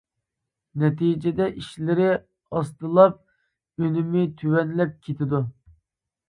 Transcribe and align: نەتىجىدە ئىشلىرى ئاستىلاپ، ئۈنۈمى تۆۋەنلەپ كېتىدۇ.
نەتىجىدە 0.83 1.49
ئىشلىرى 1.59 2.07
ئاستىلاپ، 2.61 3.21
ئۈنۈمى 3.85 4.25
تۆۋەنلەپ 4.43 4.97
كېتىدۇ. 5.07 5.45